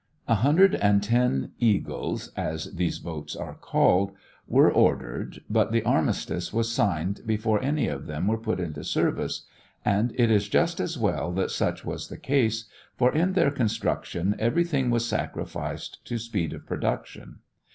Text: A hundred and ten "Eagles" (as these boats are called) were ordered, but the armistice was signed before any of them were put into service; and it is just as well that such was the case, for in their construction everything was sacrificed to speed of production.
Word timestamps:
A 0.27 0.33
hundred 0.33 0.73
and 0.73 1.03
ten 1.03 1.51
"Eagles" 1.59 2.31
(as 2.35 2.73
these 2.73 2.97
boats 2.97 3.35
are 3.35 3.53
called) 3.53 4.13
were 4.47 4.71
ordered, 4.73 5.43
but 5.47 5.71
the 5.71 5.83
armistice 5.83 6.51
was 6.51 6.71
signed 6.71 7.21
before 7.27 7.61
any 7.61 7.87
of 7.87 8.07
them 8.07 8.25
were 8.25 8.39
put 8.39 8.59
into 8.59 8.83
service; 8.83 9.45
and 9.85 10.11
it 10.15 10.31
is 10.31 10.49
just 10.49 10.79
as 10.79 10.97
well 10.97 11.31
that 11.33 11.51
such 11.51 11.85
was 11.85 12.07
the 12.07 12.17
case, 12.17 12.65
for 12.97 13.13
in 13.13 13.33
their 13.33 13.51
construction 13.51 14.35
everything 14.39 14.89
was 14.89 15.05
sacrificed 15.07 16.03
to 16.05 16.17
speed 16.17 16.51
of 16.53 16.65
production. 16.65 17.35